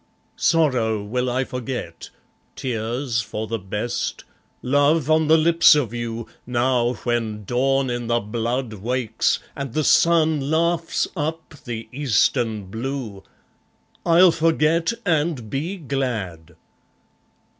[0.37, 2.09] Sorrow will I forget,
[2.55, 4.23] tears for the best,
[4.63, 9.83] love on the lips of you, Now, when dawn in the blood wakes, and the
[9.83, 13.21] sun laughs up the eastern blue;
[14.03, 16.55] I'll forget and be glad!